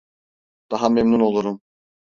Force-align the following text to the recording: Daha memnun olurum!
Daha 0.71 0.89
memnun 0.89 1.19
olurum! 1.19 1.61